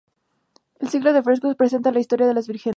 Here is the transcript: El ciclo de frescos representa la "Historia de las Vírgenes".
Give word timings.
El 0.79 0.89
ciclo 0.89 1.13
de 1.13 1.21
frescos 1.21 1.51
representa 1.51 1.91
la 1.91 1.99
"Historia 1.99 2.25
de 2.25 2.33
las 2.33 2.47
Vírgenes". 2.47 2.69